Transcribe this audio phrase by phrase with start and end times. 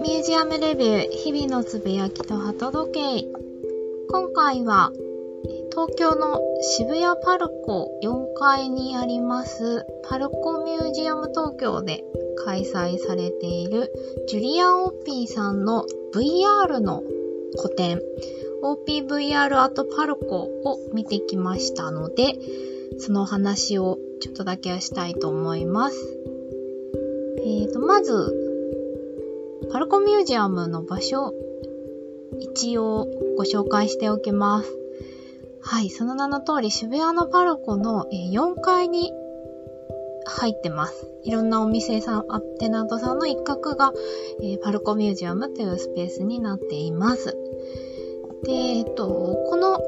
[0.00, 3.28] ミュージアムレビュー日々のつぶやきと鳩時計
[4.10, 4.92] 今回は
[5.70, 12.02] 東京の渋谷パルコ4階にありますパルコミュージアム東京で
[12.44, 13.92] 開催されている
[14.26, 15.84] ジュリアン・オッピーさんの
[16.14, 17.02] VR の
[17.58, 18.00] 個展
[18.62, 22.38] OPVR アートパルコを見てきましたので
[22.98, 26.20] その話をちょっとだけはしたいと思います。
[27.42, 28.49] えーと、まず、
[29.72, 31.32] パルコミュージアムの場所、
[32.40, 33.06] 一応
[33.36, 34.76] ご紹介しておきます。
[35.62, 39.12] はい、その名の通り渋谷のパルコの4階に
[40.26, 41.10] 入ってます。
[41.22, 43.92] いろんなお店さん、アテナントさんの一角が、
[44.42, 47.36] え、パルコミュージアムというスペースになっています。
[48.44, 49.06] で、えっと、
[49.48, 49.80] この、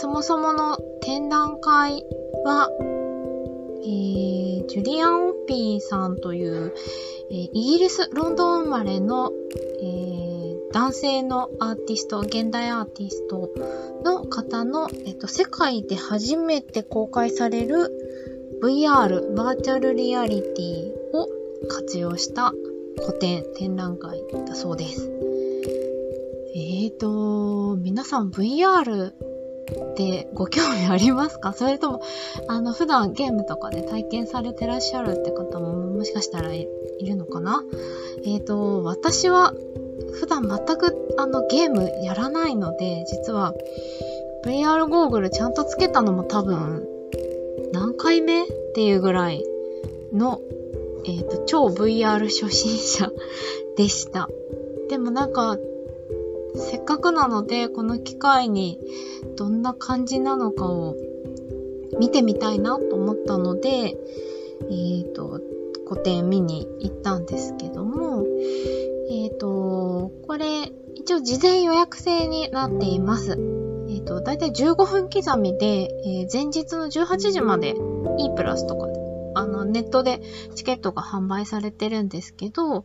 [0.00, 2.06] そもそもの展覧会
[2.44, 2.70] は、
[3.84, 6.72] えー、ジュリアン・オッピーさんという、
[7.34, 9.32] え、イギリス、ロンドン生まれの、
[9.80, 13.50] えー、男性のアーティスト、現代アーティスト
[14.04, 17.90] の方の、えっと、世界で初めて公開される
[18.62, 21.26] VR、バーチャルリアリティを
[21.68, 22.52] 活用した
[23.00, 25.10] 個展、展覧会だそうです。
[26.54, 29.12] えーと、皆さん VR
[29.72, 31.52] ってご興味ありますか？
[31.52, 32.00] それとも、
[32.48, 36.68] あの、普段ゲームとかで体験されてらっしゃるって方ももしかしたらい
[37.04, 37.64] るのかな？
[38.24, 39.54] えっ、ー、と、私は
[40.20, 43.54] 普段全くあのゲームやらないので、実は
[44.44, 46.86] VR ゴーグルちゃんとつけたのも多分
[47.72, 49.44] 何回目っていうぐらい
[50.12, 50.40] の、
[51.04, 53.10] えっ、ー、と、超 VR 初心者
[53.76, 54.28] でした。
[54.88, 55.56] でもなんか、
[56.54, 58.78] せっかくなので、この機会に
[59.36, 60.96] どんな感じなのかを
[61.98, 65.40] 見てみたいなと思ったので、えっ、ー、と、
[65.86, 68.24] 個展見に行ったんですけども、
[69.10, 73.32] えっ、ー、と、これ、一応事前予約制になっています。
[73.32, 77.74] えっ、ー、と、だいたい15分刻みで、えー、前日の18時まで
[78.18, 79.01] E プラスとかで
[79.42, 80.20] あの、ネットで
[80.54, 82.84] チケットが販売されてるんですけど、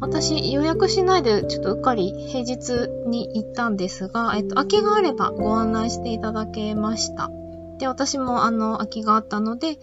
[0.00, 7.30] 私予約しないでちょっとうっかり平日に行ったんですが、えっと、空きがあればご案内していただけました。
[7.78, 9.78] で、私もあの、空きがあったので、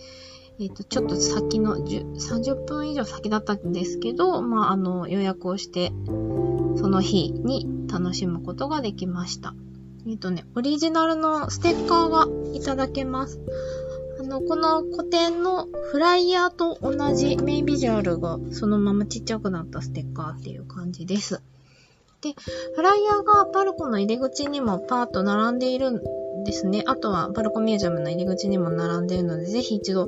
[0.59, 5.91] えっと、ちょっと先の30分以上先だったんですけど、まあ、あの、予約をして、
[6.75, 9.55] その日に楽しむことができました。
[10.07, 13.39] えっとね、オリジナルのステッカーがいただけます。
[14.31, 21.42] の、この古典のフライヤーと同じメインビジュアルがそのままちっちゃくなったステッカーっていう感じです。
[22.22, 22.34] で、
[22.75, 26.84] フライヤーがパルコの入り口にもパーッと並んでいるんですね。
[26.86, 30.08] あとはパルコミュージアムの入り口にも並んでいるので、ぜひ一度、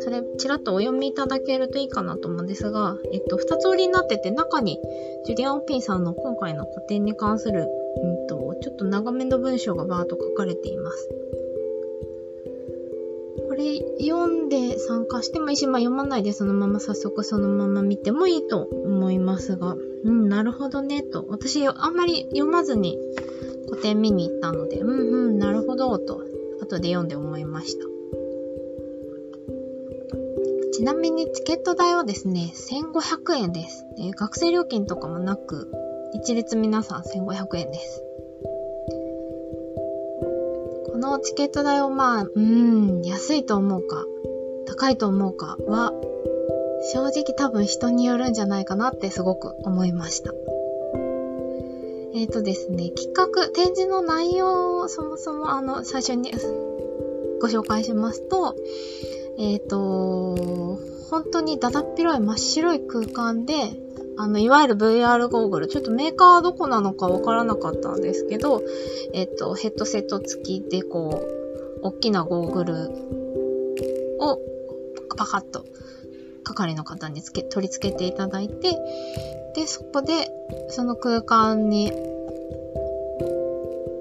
[0.00, 4.80] それちらっとお読みいただけるといいかなと思うんですが、えっと、二つ折りになってて、中に
[5.24, 7.68] ジュリアン・オピンさんの今回の古典に関する、
[8.02, 11.08] うんと、ちょっと長めの文章がバーッと書かれています。
[13.52, 21.26] これ読んで参加してもいいし、まあ、読まないでそのまま早速そのまま見てもいいと思いますが、うん、なるほどね、と。
[21.28, 22.96] 私、あんまり読まずに
[23.68, 26.22] 古典見に行ったので、うんうん、なるほど、と、
[26.62, 27.84] 後で読んで思いました。
[30.72, 33.84] ちなみにチケット代はですね、1500円です。
[33.98, 35.70] えー、学生料金とかもなく、
[36.14, 38.02] 一律皆さん1500円です。
[41.12, 44.06] のチケット代をまあ、うん、安いと思うか、
[44.66, 45.92] 高いと思うかは、
[46.90, 50.32] 正直多分人によるんじゃないかなってすごく思いました。
[52.14, 56.32] えっ、ー、とですね、企画、展示の内容をそもそもあの、最初に
[57.42, 58.56] ご紹介しますと、
[59.38, 60.78] えっ、ー、と、
[61.10, 63.70] 本当にだだっ広い真っ白い空間で、
[64.18, 68.62] あの、いわゆる VR ゴーグル、ちょっとメーカーはどこなのかわからなかったんですけど、
[69.14, 71.22] えっと、ヘッドセット付きで、こ
[71.82, 72.74] う、大きなゴーグル
[74.20, 74.38] を
[75.16, 75.64] パカッと
[76.44, 78.78] 係の方につけ、取り付けていただいて、
[79.54, 80.30] で、そこで、
[80.68, 81.92] その空間に、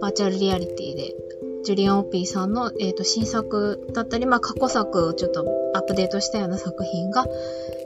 [0.01, 1.15] バーチャルリアリティで、
[1.63, 7.27] ジュリアン・オピーさんの、えっ、ー、と、新作だったり、まあ、過去作をちょっとアップデートしたような作品が、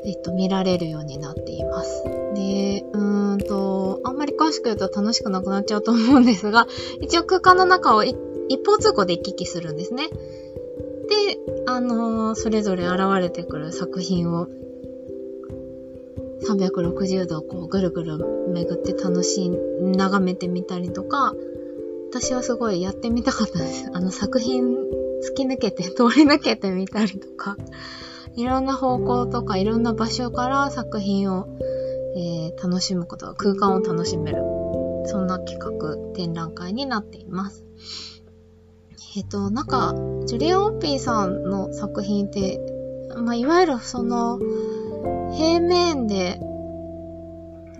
[0.06, 2.04] えっと、見られるようになっています。
[2.36, 6.68] で、うーんと、あんまり詳しく言うと楽しくなくなっちゃうと思うんですが、
[7.02, 8.16] 一応空間の中を一
[8.66, 10.10] 方通行で行き来するんですね。
[10.10, 10.18] で、
[11.68, 14.48] あのー、それぞれ現れてくる作品を
[16.46, 18.18] 360度こうぐるぐる
[18.50, 21.34] 巡って楽しい、眺めてみたりとか、
[22.12, 23.90] 私はすごいやってみたかったです。
[23.94, 24.76] あの作品
[25.24, 27.58] 突き抜けて、通り抜けてみたりとか、
[28.36, 31.48] いろんな方向とかいろんな場所から作品を、
[32.18, 34.44] えー、楽しむことが、空間を楽しめる。
[35.06, 37.66] そんな企画、展覧会になっています。
[39.16, 39.94] えっ、ー、と、なんか、
[40.26, 42.60] ジュリアン・オッピーさんの作品って、
[43.16, 44.40] まあ、いわゆるその、
[45.32, 46.40] 平面で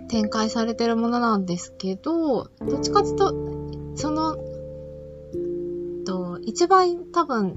[0.08, 3.34] 展開されてるものなんですけど、どっちかっていうと、
[3.96, 4.36] その、
[6.04, 7.56] と、一番多分、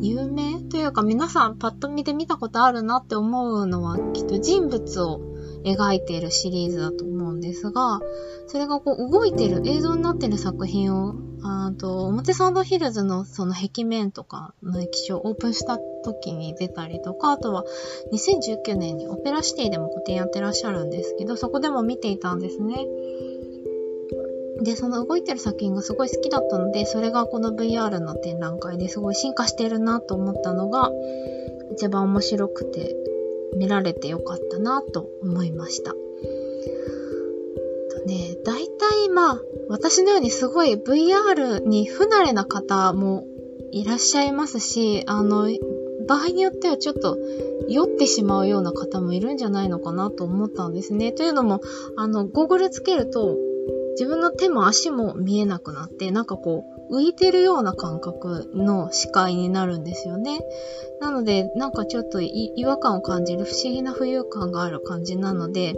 [0.00, 0.53] 有名
[0.84, 5.20] いうか皆さんパッと見で見たことあるなって思うのはきっと人物を
[5.64, 8.00] 描いているシリーズだと思うんですが、
[8.46, 17.64] それがこう動いてる映像になってる作品を、あと、表参道ヒルズのその壁面とかの液晶オープンした時に出たりとか、あとは
[18.12, 22.86] 2019年にオペラシティでも個展やってらっしゃるんですけど、そこでも見ていたんですね。
[24.62, 30.90] で、その動いてる作品がすごい好きだったので、それがこの VR の展覧会ですごい進化してるなと思ったのが、
[31.72, 32.94] 一番面白くて
[33.56, 35.92] 見られてよかったなと思いました。
[35.92, 35.96] と
[38.06, 43.26] ね、大体まあ、私のようにすごい VR に不慣れな方も
[43.72, 45.48] いらっしゃいますし、あの、
[46.06, 47.18] 場合によってはちょっと
[47.68, 51.12] 酔ってしまうような方もいるんじゃないのかなと思ったんですね。
[51.12, 51.60] というのも、
[51.96, 53.36] あの、ゴーグルつけると
[53.94, 60.40] 自分の手も足も見えなくなって、なんかこう、浮いてるような感覚の視界になるんですよね。
[61.00, 65.74] なので、なんかちょっと違和感を感じる不思議な浮遊感がある感じなので、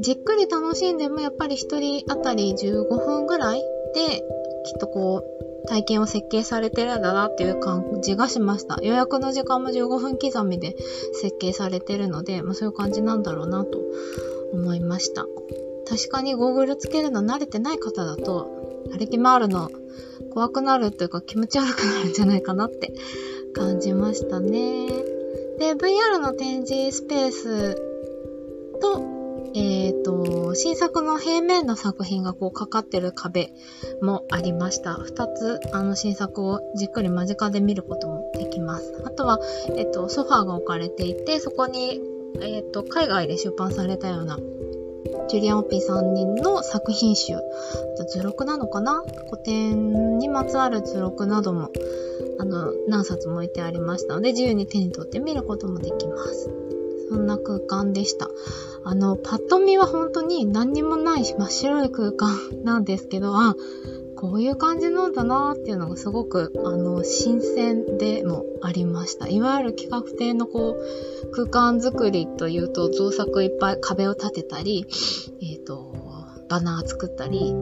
[0.00, 3.62] じっくり楽しんでもやっぱり一人当たり15分ぐらい
[3.94, 4.22] で、
[4.64, 8.78] きっとこう、体験を設計されてるんだなっていう感じがしました。
[8.82, 10.76] 予約の時間も15分刻みで
[11.12, 13.80] 設計されてるので、まあそういう感じなんだろうなと
[14.52, 15.26] 思いました。
[15.88, 19.70] 確かにゴーグルつけるの慣れてない方だと、歩き回るの
[20.32, 22.92] 怖くなるというか気持ち悪くなるんじゃないかなって
[23.54, 24.88] 感じましたね。
[25.58, 27.74] で、VR の展示スペース
[28.80, 29.16] と、
[29.54, 33.50] えっ、ー、と、新作の平面の作品がこうかかってる壁
[34.02, 34.94] もありました。
[34.94, 39.02] 二つ、あの新作をじっくり間近で見ることもできます。
[39.06, 39.40] あとは、
[39.76, 42.02] えっ、ー、と、ソファーが置かれていて、そこに、
[42.42, 44.38] えっ、ー、と、海外で出版されたような
[45.28, 47.34] ジュリアン・オピー3人の作品集、
[48.08, 49.02] 図録なのかな？
[49.28, 51.70] 古典にまつわる図録なども、
[52.38, 56.50] あの、何冊も置いてありましたので、自由に手に取って見ることもできます。
[57.08, 58.30] そんな空間でした。
[58.84, 62.30] あの、パッと見は本当に何にもない真っ白い空間
[62.62, 63.56] なんですけど、あ、
[64.16, 69.28] こういう感じなんだなっていうのがすごく、あの、新鮮でもありました。
[69.28, 74.86] いわゆる企画展のこう、空間作りというと、造作いっぱい壁を立てたり、
[75.42, 75.94] えっ、ー、と、
[76.48, 77.54] バナー作ったり、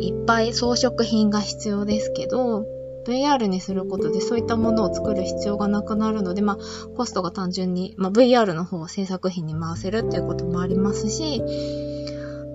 [0.00, 2.66] いっぱい装飾品が必要ですけど、
[3.06, 11.42] VR にすることでそういったものを作る必要がなくなるので、まあ、コストが単純に、まあ、VR の方を制作費に回せるっていうこともありますし、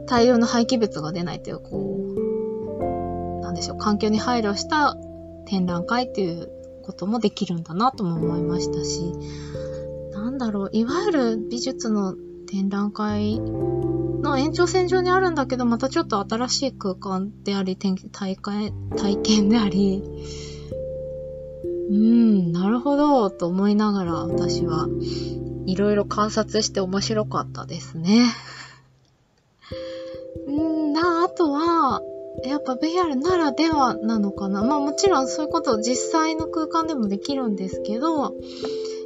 [0.08, 2.27] 大量の廃棄物が出ないという、こう、
[3.58, 4.96] でしょう、環境に配慮した
[5.46, 6.50] 展覧会っていう
[6.84, 9.14] こともできるんだなとも思いましたし、
[10.14, 12.16] なんだろう、いわゆる美術の
[12.48, 17.98] 展覧会の延長線上にあるんだけど、またちょっと新しい空間であり、体
[18.38, 20.04] 験、体験であり、
[21.90, 24.88] うん、なるほど、と思いながら私は
[25.66, 28.26] いろいろ観察して面白かったですね。
[30.48, 32.02] うんなあ、あとは、
[32.44, 34.64] やっぱ VR ならではなのかな？
[34.64, 38.36] まあもちろんそういうことを実際の空間でもできるんですけど、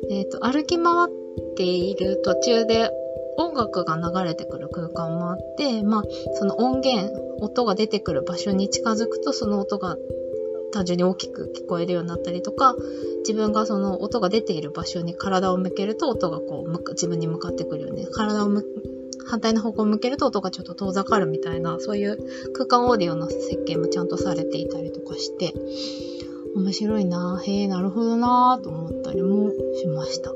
[0.10, 2.90] えっ、ー、と、歩き回っている途中で
[3.38, 9.98] 音楽が流れてくる空間もあって、まあその音源、音が出てくる場所に近づくとその音が
[10.74, 12.76] 単純に大きく聞こえるようになったりとか、
[13.20, 18.50] 自分がその音が出ている場所に体を向けると音がこう、自分に向かってくるように、体を
[19.32, 22.18] 反対の方向を向けると音がちょっと遠ざかるみたいな、そういう
[22.52, 25.54] 空間オーディオの設計もちゃんとされていたりとかして、
[26.54, 30.32] 面白いなへえ、なるほどなと思ったりもしました。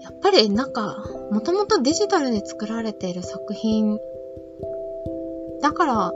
[0.00, 3.98] やっぱりなんか、もともとデジタルで作られている作品
[5.60, 6.14] だから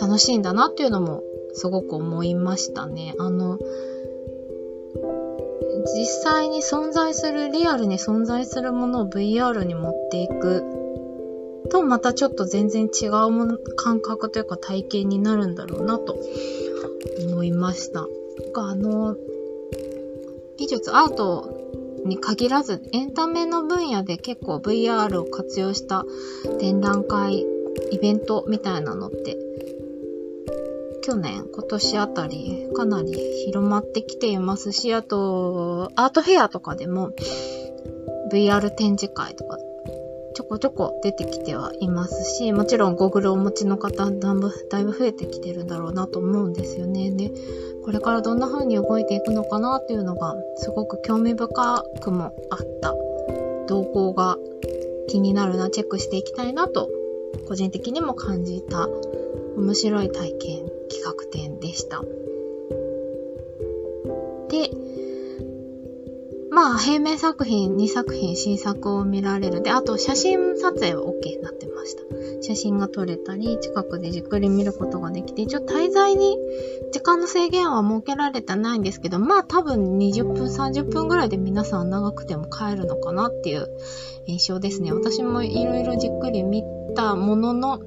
[0.00, 3.16] 楽しいんだなっていうのもすごく思いましたね。
[3.18, 3.58] あの、
[5.84, 10.64] 実際に存在する、リアルに存在するものを VR に持っていく
[11.70, 16.16] と、またちょっと全然違うもの、感覚というか体験になるんだろうなと
[17.28, 18.06] 思いました。
[18.54, 19.16] あの、
[20.58, 21.56] 美術、アート
[22.04, 26.04] に限らず、エンタメの分野で結構 VR を活用した
[26.58, 27.46] 展覧会、
[27.92, 29.36] イベントみたいなのって
[31.02, 33.12] 去年、今年あたり、かなり
[33.44, 37.10] 広まってきていますし、あと、アートフェアとかでも、
[38.32, 39.58] VR 展示会とか
[40.34, 47.10] ちょこちょこ出てきてはいますし、もちろんゴーグルをお持ちの方だいぶだいぶ増えてきてるんだろうなと思うんですよね。
[47.10, 47.30] で、
[47.84, 52.94] これからどんな風に動いていくのかなっていうのがすごく興味深くもあった
[53.66, 54.38] 動向が
[55.08, 56.88] 気になるな、チェックしていきたいなと
[57.48, 58.88] 個人的にも感じた
[59.56, 62.02] 面白い体験企画展でした。
[64.48, 64.70] で、
[66.50, 69.62] まあ、平面作品2作品新作を見られる。
[69.62, 72.02] で、あと写真撮影は OK になってました。
[72.42, 76.36] 写真が撮れたり、近くでじっくり見ることができて、一応滞在に
[76.92, 83.68] 時間の制限は設けられてないんですけど、まあ多分20分、30分ぐらいで皆さん長くても帰るのかなっていう
[84.26, 84.92] 印象ですね。
[84.92, 86.64] 私もいろいろじっくり見
[86.96, 87.80] たものの、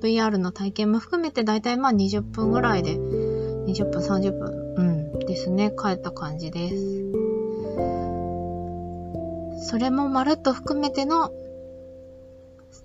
[0.00, 7.10] VR の体験も含めてだいたいまあ20分ぐらいで、20分、30分、うんですね、帰った感じです。
[9.68, 11.30] それもまるっと含めての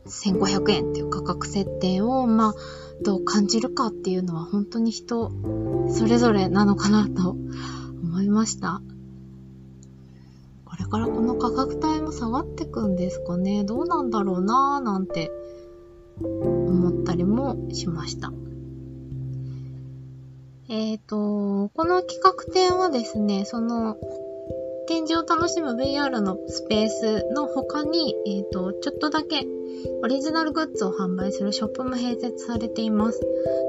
[0.06, 2.54] 1500円っていう価格設定を、まあ、
[3.02, 5.32] どう感じるかっていうのは本当に人
[5.90, 8.82] それぞれなのかなと思いました。
[10.66, 15.32] これからこの価格帯も下がってくんですかねどうなんだろうなーなんて
[16.22, 18.32] 思ったりもしました。
[20.68, 23.98] えっ、ー、と、この企画展はですね、その
[24.88, 29.46] 展示を楽しむ VR のスペースの他に、えっ、ー、と、ちょっとだけ
[30.02, 33.20] オリジナルグッズを販売するショップも併設されています。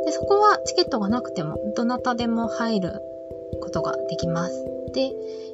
[0.04, 3.00] で、そこはチケットがなくても、どなたでも入る
[3.60, 4.64] ことができます。
[4.92, 5.12] で、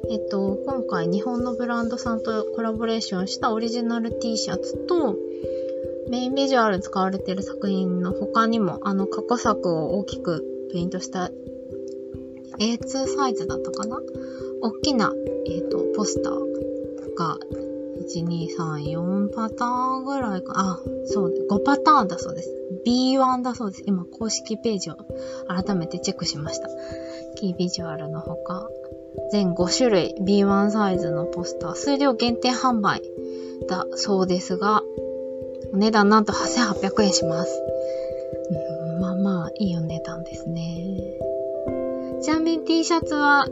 [0.09, 5.15] えっと、今回日本のブランドさんとコラボレーションしたオリジナル T シャツと、
[6.13, 11.31] メインビジュアル使われている作品の他にも、あの過去作を大きくプリントした
[12.59, 13.99] A2 サイズだったかな？
[14.61, 15.11] 大きな、
[15.47, 17.39] えっ、ー、と、ポスターが、
[18.15, 22.55] 1、2、3、4パターンぐらいか、あ、そう、5パターンだそうです。
[22.85, 23.83] B1 だそうです。
[23.87, 24.97] 今、公式ページを
[25.47, 26.69] 改めてチェックしました。
[27.37, 28.69] キービジュアルのほか、
[29.31, 33.01] 全5種類 B1 サイズのポスター、数量限定販売
[33.67, 34.83] だそうですが、
[35.73, 37.61] お値段なんと8800円します。
[38.95, 41.19] うん、まあまあ、いいお値段ですね。
[42.21, 43.47] ちなみに T シャツは、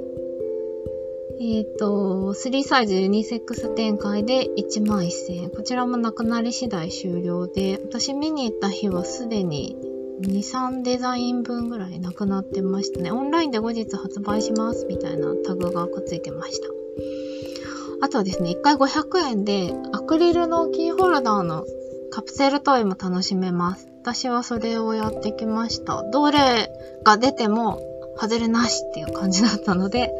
[1.39, 5.49] えっ、ー、と、3サイズユニセックス展開で1万1000円。
[5.49, 9.75] こちらもなくなり次第終了で、私見に行った日はすでに
[10.21, 13.11] 2、3デザイン分ぐらいなくなってましたね。
[13.11, 16.67] オンラインで後日発売しますみたいなタグがくっついてました。
[18.03, 21.65] あとはですね、1回500円でアクリルのキーホルダーの
[22.11, 23.87] カプセルトイも楽しめます。
[24.01, 26.03] 私はそれをやってきました。
[26.11, 26.69] どれ
[27.03, 27.79] が出ても
[28.17, 30.11] 外れなしっていう感じだったので、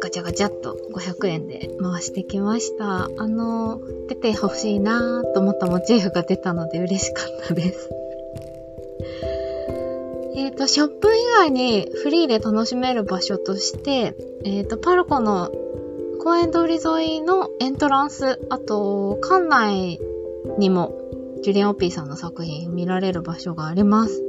[0.00, 3.04] ガチャガチャっと500円で回してきました。
[3.04, 7.88] あの、出てほしいなと思ったモチーフが出たので嬉しかったです。
[10.34, 15.52] えっ、と、ショップ以外にフリーで楽しめる場所として、えっ、ー、と、パルコの
[16.22, 20.00] 公園通り沿いのエントランス、あと、館内
[20.58, 20.94] にも
[21.42, 24.22] ジュリアン・オピーさんの作品見られる場所があります。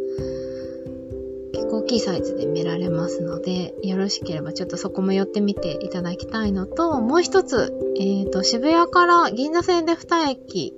[1.54, 10.74] 結構大きいサイズで見られますので、よろしければちょっとそこも寄ってみていただきたいのと、もう一つ、えっ、ー、と、渋谷から銀座線で2駅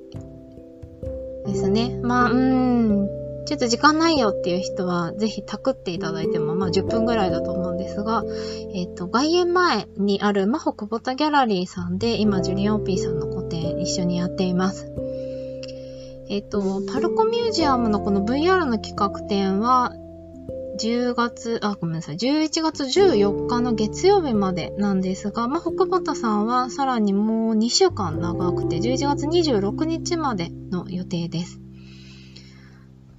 [1.46, 2.00] ですね。
[2.01, 3.10] まあ、うーん、
[3.46, 8.24] ちょっと時間ないよっていう人は、ぜひタクっていただいても、まあ10分ぐらいだと思うんですが、
[8.74, 14.91] えっ、ー、と、外苑前にあるマホ久保田ギャラリーさんで、今、ジュリアン・オピーさんの個展一緒にやっています。
[16.29, 19.93] えっ、と、パルコミュージアムのこの VR の企画展は、
[20.79, 31.59] 10月、あ、ごめんなさい、11月14日の月曜日までなんですが、まあ、北畑さんはさらにもう2週間長くて、11月26日までの予定です。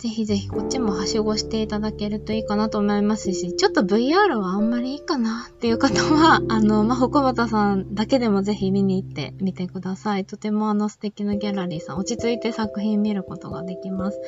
[0.01, 10.25] ぜひぜひこっちもはしごしていただけるといいかなと思いますし、ちょっと VR はあんまりいいかなっていう方は、 あの、まあ、北畑さんだけでもぜひ見に行ってみてください。
[10.25, 14.19] とてもあの素敵なギャラリーさん、落ち着いて作品見ることができます。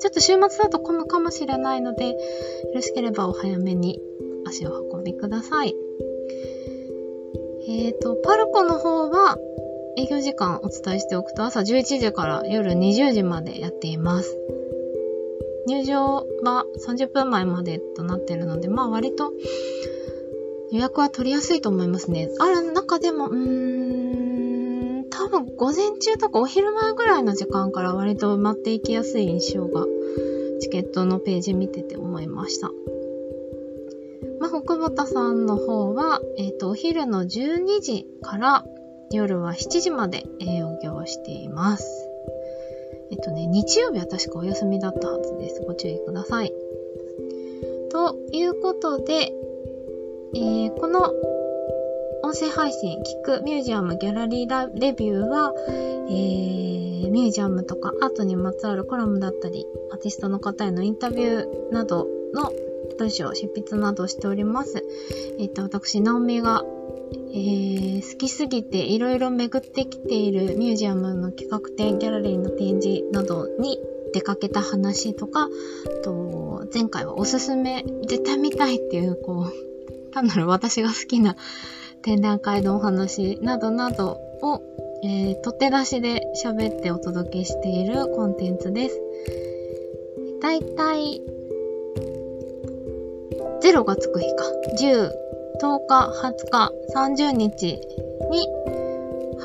[0.00, 2.16] ちょっと週末だと混むかもしれないので、よ
[2.74, 4.00] ろしければお早めに
[4.48, 5.76] 足を運びください。
[7.68, 9.38] えっ、ー、と、パルコの方は、
[9.96, 14.36] 営業時間お伝えしておくと朝11時から夜20時までやっています。
[15.70, 19.32] 入場は30分前までとなってるので、まあ割と
[20.72, 22.28] 予約は取りやすいと思いますね。
[22.40, 29.86] ある中でも、うーん、多分午前中とかお昼前ぐらいの時間から割と埋まっていきやすい印象が
[30.60, 32.70] チケットのページ見てて思いました。
[34.40, 38.64] まあ、北畑さんの方は、えっ、ー、と、お昼の12時から
[39.12, 42.09] 夜は7時まで営業しています。
[43.10, 45.62] えっとね、日曜日は確かお休みだったはずです。
[45.66, 46.52] ご注意ください。
[47.90, 49.32] ということで、
[50.34, 51.12] えー、この
[52.22, 55.52] 音声配信、聞くミュージアムギャラリーレビューは、
[56.08, 62.52] えー、ミュージアムとかアートにまつわるコラムだったり、アーティストの方へのインタビューなどの
[62.98, 64.84] 文章、執筆などしております。
[65.38, 66.62] えっ、ー、と、私、ナオミが、
[67.32, 73.78] えー、好きすぎていろいろ巡ってきているミュージアムの企画展、ギャラリーの展示などに
[74.12, 75.48] 出かけた話とか、
[76.02, 81.36] と前回はおすすめ、絶対見たいっていう、こう、単なる私が好きな
[82.02, 84.62] 展覧会のお話などなどを、
[85.04, 89.00] えー、取って出しで喋ってお届けしているコンテンツです。
[90.40, 91.22] だいたい
[93.62, 94.44] 0がつく日か。
[94.78, 95.10] 10、
[95.60, 97.66] 10日、20日、30日
[98.30, 98.48] に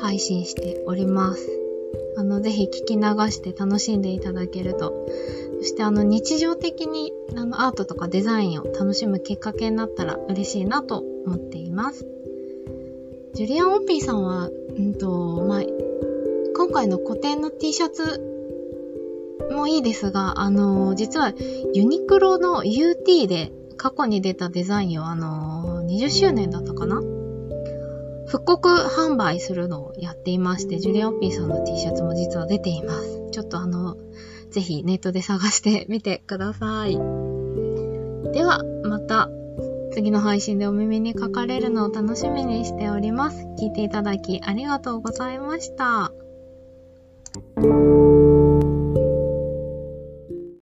[0.00, 1.46] 配信しております。
[2.16, 5.06] あの、ぜひ聞き流して楽しんでいただけると。
[5.58, 12.06] そしてあの、日常的にあの、アートとかデザインを楽しむきっかけになったら嬉しいなと思っています。
[13.34, 15.62] ジュリアン・オッピーさんは、うんと、まあ、
[16.56, 18.22] 今回の個展の T シャツ
[19.52, 21.34] もいいですが、あの、実は
[21.74, 27.00] ユニクロの UT で過去に出たデザインをあの20周年だったかな？
[28.26, 33.28] 復刻販売するのをやっていまして、ジュリアン・オピーさんの T シャツも実は出ています。
[33.30, 33.96] ちょっとあの、
[34.50, 36.94] ぜひネットで探してみてください。
[36.94, 39.30] では、また
[39.92, 43.46] 次の配信でお耳にかかれるのを楽しみにしております。
[43.58, 46.12] 聞いていただきありがとうございました。